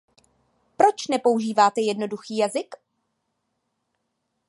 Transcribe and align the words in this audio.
Proč 0.77 1.07
nepoužíváte 1.07 1.81
jednoduchý 1.81 2.37
jazyk? 2.37 2.75